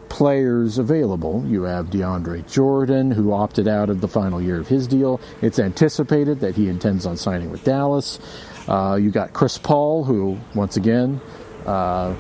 players 0.10 0.78
available. 0.78 1.46
You 1.48 1.64
have 1.64 1.88
DeAndre 1.88 2.52
Jordan, 2.52 3.12
who 3.12 3.32
opted 3.32 3.68
out 3.68 3.90
of 3.90 4.02
the 4.02 4.08
final 4.08 4.42
year 4.42 4.60
of 4.60 4.68
his 4.68 4.88
deal. 4.88 5.22
It's 5.42 5.58
anticipated 5.58 6.42
that 6.42 6.56
he 6.56 6.68
intends 6.68 7.06
on 7.06 7.16
signing 7.16 7.50
with 7.50 7.64
Dallas. 7.64 8.20
Uh, 8.68 9.00
you 9.02 9.10
got 9.12 9.32
Chris 9.32 9.58
Paul, 9.58 10.04
who, 10.04 10.38
once 10.54 10.76
again, 10.76 11.22
uh, 11.66 12.14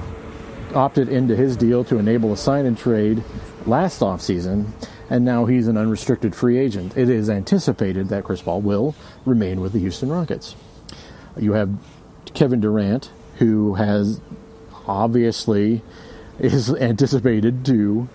opted 0.73 1.09
into 1.09 1.35
his 1.35 1.57
deal 1.57 1.83
to 1.83 1.97
enable 1.97 2.31
a 2.31 2.37
sign 2.37 2.65
and 2.65 2.77
trade 2.77 3.23
last 3.65 3.99
offseason, 3.99 4.67
and 5.09 5.25
now 5.25 5.45
he's 5.45 5.67
an 5.67 5.75
unrestricted 5.75 6.33
free 6.33 6.57
agent. 6.57 6.95
It 6.95 7.09
is 7.09 7.29
anticipated 7.29 8.07
that 8.09 8.23
Chris 8.23 8.41
Paul 8.41 8.61
will 8.61 8.95
remain 9.25 9.59
with 9.59 9.73
the 9.73 9.79
Houston 9.79 10.09
Rockets. 10.09 10.55
You 11.37 11.53
have 11.53 11.71
Kevin 12.33 12.59
Durant, 12.59 13.11
who 13.37 13.75
has 13.75 14.21
obviously 14.87 15.81
is 16.39 16.73
anticipated 16.75 17.65
to 17.65 18.09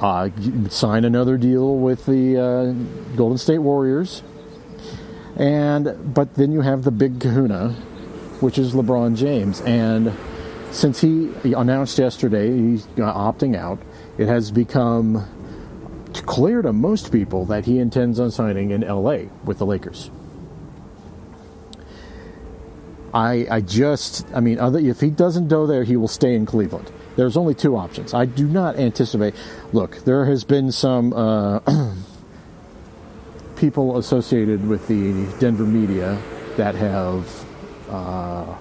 uh, 0.00 0.30
sign 0.68 1.04
another 1.04 1.36
deal 1.36 1.76
with 1.76 2.06
the 2.06 2.36
uh, 2.36 3.16
Golden 3.16 3.38
State 3.38 3.58
Warriors. 3.58 4.22
And 5.36 6.14
but 6.14 6.34
then 6.34 6.52
you 6.52 6.62
have 6.62 6.84
the 6.84 6.90
big 6.90 7.20
kahuna, 7.20 7.70
which 8.40 8.58
is 8.58 8.74
LeBron 8.74 9.16
James. 9.16 9.60
And 9.60 10.12
since 10.70 11.00
he 11.00 11.32
announced 11.44 11.98
yesterday 11.98 12.50
he's 12.50 12.86
opting 12.96 13.56
out, 13.56 13.78
it 14.18 14.26
has 14.26 14.50
become 14.50 15.26
clear 16.26 16.62
to 16.62 16.72
most 16.72 17.12
people 17.12 17.44
that 17.46 17.64
he 17.64 17.78
intends 17.78 18.18
on 18.18 18.30
signing 18.30 18.70
in 18.70 18.80
LA 18.82 19.18
with 19.44 19.58
the 19.58 19.66
Lakers. 19.66 20.10
I, 23.14 23.46
I 23.50 23.60
just, 23.60 24.26
I 24.34 24.40
mean, 24.40 24.58
other, 24.58 24.78
if 24.78 25.00
he 25.00 25.10
doesn't 25.10 25.48
go 25.48 25.66
there, 25.66 25.84
he 25.84 25.96
will 25.96 26.08
stay 26.08 26.34
in 26.34 26.46
Cleveland. 26.46 26.90
There's 27.16 27.36
only 27.36 27.54
two 27.54 27.76
options. 27.76 28.14
I 28.14 28.26
do 28.26 28.46
not 28.46 28.76
anticipate. 28.76 29.34
Look, 29.72 30.04
there 30.04 30.24
has 30.26 30.44
been 30.44 30.70
some 30.70 31.12
uh, 31.12 31.60
people 33.56 33.98
associated 33.98 34.66
with 34.68 34.86
the 34.88 35.26
Denver 35.40 35.64
media 35.64 36.20
that 36.56 36.74
have 36.74 37.44
uh, 37.88 38.54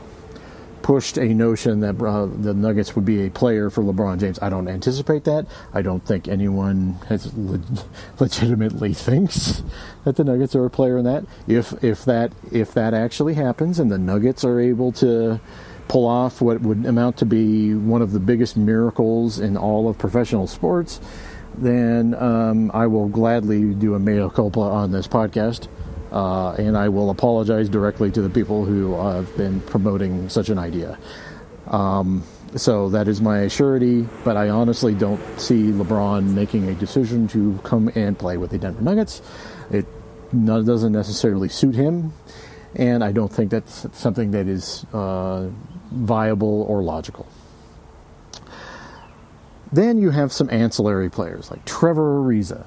pushed 0.87 1.17
a 1.17 1.33
notion 1.33 1.81
that 1.81 2.01
uh, 2.01 2.27
the 2.27 2.53
Nuggets 2.53 2.95
would 2.95 3.03
be 3.03 3.25
a 3.25 3.29
player 3.29 3.69
for 3.69 3.83
LeBron 3.83 4.21
James. 4.21 4.39
I 4.41 4.47
don't 4.47 4.69
anticipate 4.69 5.25
that. 5.25 5.45
I 5.73 5.81
don't 5.81 5.99
think 5.99 6.29
anyone 6.29 6.93
has 7.09 7.35
le- 7.37 7.59
legitimately 8.21 8.93
thinks 8.93 9.63
that 10.05 10.15
the 10.15 10.23
Nuggets 10.23 10.55
are 10.55 10.63
a 10.63 10.69
player 10.69 10.97
in 10.97 11.03
that. 11.03 11.25
If 11.45 11.83
if 11.83 12.05
that 12.05 12.31
if 12.53 12.73
that 12.75 12.93
actually 12.93 13.33
happens 13.33 13.79
and 13.79 13.91
the 13.91 13.97
Nuggets 13.97 14.45
are 14.45 14.61
able 14.61 14.93
to 14.93 15.41
pull 15.89 16.07
off 16.07 16.39
what 16.39 16.61
would 16.61 16.85
amount 16.85 17.17
to 17.17 17.25
be 17.25 17.75
one 17.75 18.01
of 18.01 18.13
the 18.13 18.19
biggest 18.21 18.55
miracles 18.55 19.39
in 19.39 19.57
all 19.57 19.89
of 19.89 19.97
professional 19.97 20.47
sports, 20.47 21.01
then 21.57 22.15
um, 22.15 22.71
I 22.73 22.87
will 22.87 23.09
gladly 23.09 23.73
do 23.73 23.93
a 23.93 23.99
mea 23.99 24.29
culpa 24.33 24.61
on 24.61 24.93
this 24.93 25.05
podcast. 25.05 25.67
Uh, 26.11 26.51
and 26.53 26.77
I 26.77 26.89
will 26.89 27.09
apologize 27.09 27.69
directly 27.69 28.11
to 28.11 28.21
the 28.21 28.29
people 28.29 28.65
who 28.65 28.93
have 28.95 29.35
been 29.35 29.59
promoting 29.61 30.29
such 30.29 30.49
an 30.49 30.57
idea. 30.57 30.97
Um, 31.67 32.23
so 32.55 32.89
that 32.89 33.07
is 33.07 33.19
my 33.21 33.47
surety, 33.49 34.07
but 34.23 34.37
I 34.37 34.49
honestly 34.49 34.95
don't 34.95 35.21
see 35.39 35.63
LeBron 35.71 36.33
making 36.33 36.69
a 36.69 36.73
decision 36.75 37.27
to 37.29 37.59
come 37.63 37.91
and 37.93 38.17
play 38.17 38.37
with 38.37 38.51
the 38.51 38.57
Denver 38.57 38.81
Nuggets. 38.81 39.21
It 39.69 39.85
doesn't 40.31 40.93
necessarily 40.93 41.49
suit 41.49 41.75
him, 41.75 42.13
and 42.75 43.03
I 43.03 43.11
don't 43.11 43.31
think 43.31 43.51
that's 43.51 43.85
something 43.93 44.31
that 44.31 44.47
is 44.47 44.85
uh, 44.93 45.49
viable 45.91 46.63
or 46.63 46.81
logical. 46.83 47.27
Then 49.71 50.01
you 50.01 50.11
have 50.11 50.31
some 50.31 50.49
ancillary 50.49 51.09
players 51.09 51.51
like 51.51 51.65
Trevor 51.65 52.21
Ariza, 52.21 52.65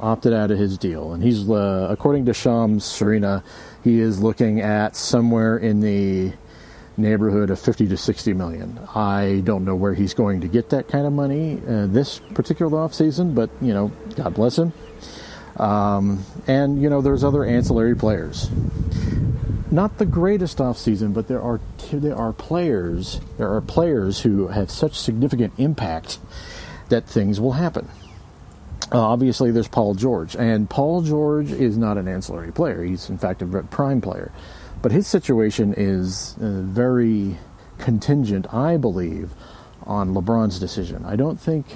opted 0.00 0.32
out 0.32 0.50
of 0.50 0.58
his 0.58 0.78
deal, 0.78 1.12
and 1.12 1.22
he's 1.22 1.48
uh, 1.48 1.88
according 1.90 2.26
to 2.26 2.34
Shams 2.34 2.84
Charania, 2.84 3.42
he 3.82 4.00
is 4.00 4.22
looking 4.22 4.60
at 4.60 4.96
somewhere 4.96 5.56
in 5.58 5.80
the 5.80 6.32
neighborhood 6.96 7.50
of 7.50 7.60
50 7.60 7.88
to 7.88 7.96
60 7.96 8.32
million. 8.32 8.78
I 8.94 9.42
don't 9.44 9.64
know 9.64 9.74
where 9.74 9.94
he's 9.94 10.14
going 10.14 10.40
to 10.40 10.48
get 10.48 10.70
that 10.70 10.88
kind 10.88 11.06
of 11.06 11.12
money 11.12 11.60
uh, 11.68 11.86
this 11.86 12.18
particular 12.34 12.78
off 12.78 12.94
season, 12.94 13.34
but 13.34 13.50
you 13.60 13.74
know, 13.74 13.92
God 14.14 14.34
bless 14.34 14.58
him. 14.58 14.72
Um, 15.56 16.24
and 16.46 16.80
you 16.82 16.90
know, 16.90 17.00
there's 17.00 17.24
other 17.24 17.44
ancillary 17.44 17.96
players. 17.96 18.50
Not 19.70 19.98
the 19.98 20.06
greatest 20.06 20.60
off 20.60 20.78
season, 20.78 21.12
but 21.12 21.28
there 21.28 21.42
are 21.42 21.60
there 21.92 22.16
are 22.16 22.32
players 22.32 23.20
there 23.36 23.52
are 23.52 23.60
players 23.60 24.20
who 24.20 24.48
have 24.48 24.70
such 24.70 24.98
significant 24.98 25.52
impact 25.58 26.18
that 26.88 27.06
things 27.06 27.40
will 27.40 27.52
happen. 27.52 27.88
Uh, 28.92 29.00
obviously, 29.00 29.50
there's 29.50 29.68
Paul 29.68 29.94
George, 29.94 30.36
and 30.36 30.70
Paul 30.70 31.02
George 31.02 31.50
is 31.50 31.76
not 31.76 31.98
an 31.98 32.06
ancillary 32.06 32.52
player. 32.52 32.84
He's, 32.84 33.10
in 33.10 33.18
fact, 33.18 33.42
a 33.42 33.46
prime 33.46 34.00
player. 34.00 34.30
But 34.80 34.92
his 34.92 35.08
situation 35.08 35.74
is 35.76 36.36
uh, 36.40 36.60
very 36.62 37.36
contingent, 37.78 38.52
I 38.54 38.76
believe, 38.76 39.32
on 39.82 40.14
LeBron's 40.14 40.60
decision. 40.60 41.04
I 41.04 41.16
don't 41.16 41.40
think, 41.40 41.66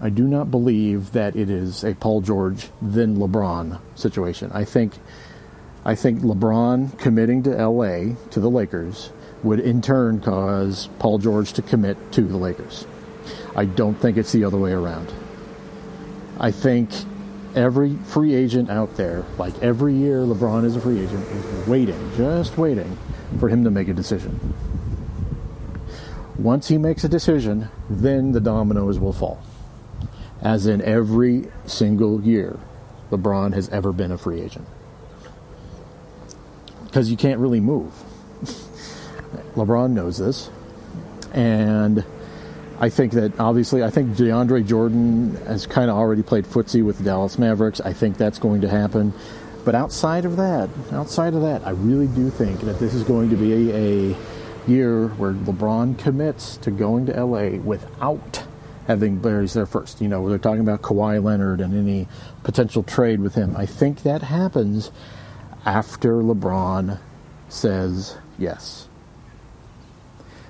I 0.00 0.10
do 0.10 0.26
not 0.26 0.50
believe 0.50 1.12
that 1.12 1.36
it 1.36 1.48
is 1.48 1.84
a 1.84 1.94
Paul 1.94 2.20
George 2.20 2.68
then 2.82 3.16
LeBron 3.16 3.80
situation. 3.94 4.50
I 4.52 4.64
think, 4.64 4.94
I 5.86 5.94
think 5.94 6.20
LeBron 6.20 6.98
committing 6.98 7.42
to 7.44 7.50
LA 7.50 8.14
to 8.30 8.40
the 8.40 8.50
Lakers 8.50 9.10
would 9.42 9.60
in 9.60 9.80
turn 9.80 10.20
cause 10.20 10.88
Paul 10.98 11.18
George 11.18 11.54
to 11.54 11.62
commit 11.62 12.12
to 12.12 12.22
the 12.22 12.36
Lakers. 12.36 12.86
I 13.56 13.64
don't 13.64 13.94
think 13.94 14.16
it's 14.16 14.32
the 14.32 14.44
other 14.44 14.58
way 14.58 14.72
around. 14.72 15.12
I 16.42 16.50
think 16.50 16.90
every 17.54 17.94
free 17.94 18.34
agent 18.34 18.68
out 18.68 18.96
there, 18.96 19.24
like 19.38 19.56
every 19.62 19.94
year 19.94 20.18
LeBron 20.22 20.64
is 20.64 20.74
a 20.74 20.80
free 20.80 20.98
agent, 20.98 21.24
is 21.28 21.68
waiting, 21.68 22.12
just 22.16 22.58
waiting 22.58 22.98
for 23.38 23.48
him 23.48 23.62
to 23.62 23.70
make 23.70 23.86
a 23.86 23.94
decision. 23.94 24.52
Once 26.36 26.66
he 26.66 26.78
makes 26.78 27.04
a 27.04 27.08
decision, 27.08 27.68
then 27.88 28.32
the 28.32 28.40
dominoes 28.40 28.98
will 28.98 29.12
fall. 29.12 29.40
As 30.40 30.66
in 30.66 30.82
every 30.82 31.46
single 31.66 32.20
year, 32.20 32.58
LeBron 33.12 33.54
has 33.54 33.68
ever 33.68 33.92
been 33.92 34.10
a 34.10 34.18
free 34.18 34.40
agent. 34.40 34.66
Because 36.86 37.08
you 37.08 37.16
can't 37.16 37.38
really 37.38 37.60
move. 37.60 37.92
LeBron 39.54 39.92
knows 39.92 40.18
this. 40.18 40.50
And 41.32 42.04
I 42.82 42.88
think 42.88 43.12
that 43.12 43.38
obviously, 43.38 43.84
I 43.84 43.90
think 43.90 44.16
DeAndre 44.16 44.66
Jordan 44.66 45.36
has 45.46 45.66
kind 45.66 45.88
of 45.88 45.96
already 45.96 46.24
played 46.24 46.44
footsie 46.44 46.84
with 46.84 46.98
the 46.98 47.04
Dallas 47.04 47.38
Mavericks. 47.38 47.80
I 47.80 47.92
think 47.92 48.16
that's 48.16 48.40
going 48.40 48.60
to 48.62 48.68
happen. 48.68 49.14
But 49.64 49.76
outside 49.76 50.24
of 50.24 50.36
that, 50.36 50.68
outside 50.90 51.34
of 51.34 51.42
that, 51.42 51.64
I 51.64 51.70
really 51.70 52.08
do 52.08 52.28
think 52.28 52.60
that 52.62 52.80
this 52.80 52.92
is 52.92 53.04
going 53.04 53.30
to 53.30 53.36
be 53.36 53.70
a, 53.70 54.16
year 54.66 55.08
where 55.08 55.32
LeBron 55.32 55.98
commits 55.98 56.56
to 56.58 56.70
going 56.70 57.06
to 57.06 57.24
LA 57.24 57.58
without 57.58 58.44
having 58.86 59.18
Barry's 59.18 59.54
there 59.54 59.66
first. 59.66 60.00
You 60.00 60.06
know, 60.06 60.28
they're 60.28 60.38
talking 60.38 60.60
about 60.60 60.82
Kawhi 60.82 61.20
Leonard 61.22 61.60
and 61.60 61.74
any 61.74 62.06
potential 62.44 62.84
trade 62.84 63.18
with 63.18 63.34
him. 63.34 63.56
I 63.56 63.66
think 63.66 64.04
that 64.04 64.22
happens 64.22 64.92
after 65.64 66.14
LeBron 66.14 67.00
says 67.48 68.16
yes. 68.38 68.88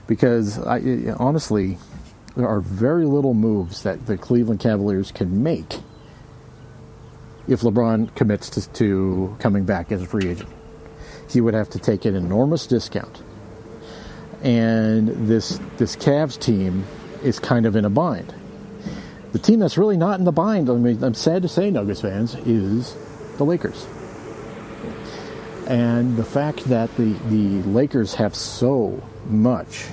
Because 0.07 0.59
I, 0.59 1.15
honestly, 1.19 1.79
there 2.37 2.49
are 2.49 2.61
very 2.61 3.05
little 3.05 3.35
moves 3.35 3.83
that 3.83 4.07
the 4.07 4.17
Cleveland 4.17 4.61
Cavaliers 4.61 5.13
can 5.13 5.43
make 5.43 5.81
if 7.49 7.61
LeBron 7.61 8.15
commits 8.15 8.51
to, 8.51 8.69
to 8.73 9.37
coming 9.39 9.65
back 9.65 9.93
as 9.93 10.03
a 10.03 10.07
free 10.07 10.29
agent. 10.29 10.49
He 11.29 11.41
would 11.41 11.55
have 11.55 11.71
to 11.71 11.79
take 11.79 12.05
an 12.05 12.15
enormous 12.15 12.67
discount. 12.67 13.23
And 14.43 15.09
this 15.29 15.59
this 15.77 15.97
Cavs 15.97 16.39
team 16.39 16.85
is 17.23 17.39
kind 17.39 17.67
of 17.67 17.77
in 17.77 17.85
a 17.85 17.91
bind. 17.91 18.35
The 19.33 19.39
team 19.39 19.61
that's 19.61 19.79
really 19.79 19.97
not 19.97 20.19
in 20.19 20.25
the 20.25 20.33
bind, 20.33 20.69
I 20.69 20.75
mean, 20.75 21.03
I'm 21.03 21.15
sad 21.15 21.43
to 21.43 21.49
say, 21.49 21.71
Nuggets 21.71 22.03
fans, 22.03 22.35
is 22.35 22.95
the 23.39 23.45
Lakers. 23.45 23.87
And 25.67 26.17
the 26.17 26.25
fact 26.25 26.65
that 26.65 26.95
the, 26.97 27.13
the 27.31 27.63
Lakers 27.69 28.15
have 28.15 28.35
so 28.35 29.03
much 29.27 29.87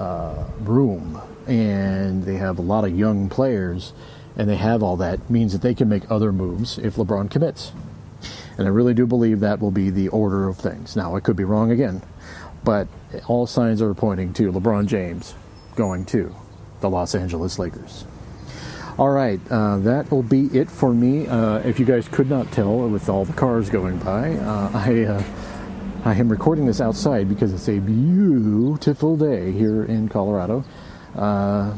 uh, 0.00 0.44
room 0.60 1.20
and 1.46 2.24
they 2.24 2.36
have 2.36 2.58
a 2.58 2.62
lot 2.62 2.84
of 2.84 2.98
young 2.98 3.28
players 3.28 3.92
and 4.36 4.48
they 4.48 4.56
have 4.56 4.82
all 4.82 4.96
that 4.96 5.28
means 5.28 5.52
that 5.52 5.62
they 5.62 5.74
can 5.74 5.88
make 5.88 6.10
other 6.10 6.32
moves 6.32 6.78
if 6.78 6.96
LeBron 6.96 7.30
commits. 7.30 7.72
And 8.56 8.66
I 8.66 8.70
really 8.70 8.94
do 8.94 9.06
believe 9.06 9.40
that 9.40 9.60
will 9.60 9.70
be 9.70 9.90
the 9.90 10.08
order 10.08 10.48
of 10.48 10.56
things. 10.56 10.96
Now, 10.96 11.16
I 11.16 11.20
could 11.20 11.36
be 11.36 11.44
wrong 11.44 11.70
again, 11.70 12.02
but 12.64 12.88
all 13.26 13.46
signs 13.46 13.82
are 13.82 13.94
pointing 13.94 14.32
to 14.34 14.52
LeBron 14.52 14.86
James 14.86 15.34
going 15.76 16.04
to 16.06 16.34
the 16.80 16.90
Los 16.90 17.14
Angeles 17.14 17.58
Lakers. 17.58 18.04
All 18.98 19.10
right, 19.10 19.40
uh, 19.50 19.78
that 19.78 20.10
will 20.10 20.22
be 20.22 20.46
it 20.46 20.70
for 20.70 20.92
me. 20.92 21.26
Uh, 21.26 21.58
if 21.58 21.80
you 21.80 21.86
guys 21.86 22.06
could 22.08 22.28
not 22.28 22.52
tell 22.52 22.88
with 22.88 23.08
all 23.08 23.24
the 23.24 23.32
cars 23.32 23.70
going 23.70 23.98
by, 23.98 24.34
uh, 24.34 24.70
I 24.74 25.04
uh, 25.04 25.22
I 26.02 26.14
am 26.14 26.30
recording 26.30 26.64
this 26.64 26.80
outside 26.80 27.28
because 27.28 27.52
it's 27.52 27.68
a 27.68 27.78
beautiful 27.78 29.18
day 29.18 29.52
here 29.52 29.84
in 29.84 30.08
Colorado. 30.08 30.64
Uh, 31.14 31.76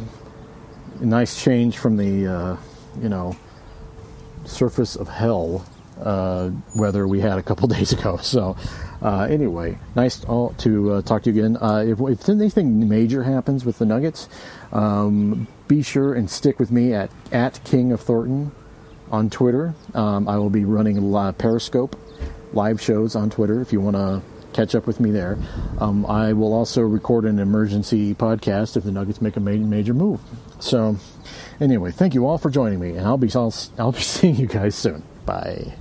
nice 1.00 1.42
change 1.42 1.78
from 1.78 1.96
the 1.96 2.28
uh, 2.28 2.56
you 3.00 3.08
know 3.08 3.34
surface 4.44 4.94
of 4.94 5.08
hell 5.08 5.66
uh, 6.00 6.50
weather 6.76 7.08
we 7.08 7.18
had 7.18 7.36
a 7.36 7.42
couple 7.42 7.66
days 7.76 7.92
ago. 7.92 8.16
So 8.18 8.56
uh, 9.02 9.26
anyway, 9.28 9.76
nice 9.96 10.20
to 10.20 10.92
uh, 10.92 11.02
talk 11.02 11.24
to 11.24 11.32
you 11.32 11.40
again. 11.44 11.56
Uh, 11.56 11.84
if, 11.84 11.98
if, 12.00 12.28
anything 12.28 12.88
major 12.88 13.24
happens 13.24 13.64
with 13.64 13.78
the 13.78 13.86
Nuggets, 13.86 14.28
um, 14.70 15.48
be 15.66 15.82
sure 15.82 16.14
and 16.14 16.30
stick 16.30 16.60
with 16.60 16.70
me 16.70 16.94
at 16.94 17.10
at 17.32 17.62
King 17.64 17.90
of 17.90 18.00
Thornton 18.00 18.52
on 19.10 19.30
Twitter. 19.30 19.74
Um, 19.94 20.28
I 20.28 20.38
will 20.38 20.50
be 20.50 20.64
running 20.64 21.16
a 21.16 21.32
Periscope 21.32 21.96
live 22.54 22.80
shows 22.80 23.16
on 23.16 23.30
Twitter 23.30 23.60
if 23.60 23.72
you 23.72 23.80
want 23.80 23.96
to 23.96 24.22
catch 24.52 24.74
up 24.74 24.86
with 24.86 25.00
me 25.00 25.10
there. 25.10 25.38
Um, 25.78 26.04
I 26.06 26.32
will 26.32 26.52
also 26.52 26.82
record 26.82 27.24
an 27.24 27.38
emergency 27.38 28.14
podcast 28.14 28.76
if 28.76 28.84
the 28.84 28.92
Nuggets 28.92 29.20
make 29.20 29.36
a 29.36 29.40
major 29.40 29.94
move. 29.94 30.20
So, 30.60 30.96
anyway, 31.60 31.90
thank 31.90 32.14
you 32.14 32.26
all 32.26 32.38
for 32.38 32.50
joining 32.50 32.80
me, 32.80 32.90
and 32.90 33.06
I'll 33.06 33.18
be 33.18 33.30
I'll, 33.34 33.54
I'll 33.78 33.92
be 33.92 34.00
seeing 34.02 34.36
you 34.36 34.46
guys 34.46 34.74
soon. 34.74 35.02
Bye. 35.26 35.74